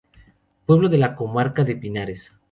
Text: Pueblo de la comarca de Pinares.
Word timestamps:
Pueblo 0.65 0.89
de 0.89 0.97
la 0.97 1.13
comarca 1.15 1.63
de 1.63 1.75
Pinares. 1.75 2.31